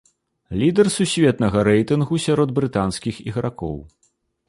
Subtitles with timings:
[0.61, 3.81] Лідар сусветнага рэйтынгу сярод брытанскіх ігракоў.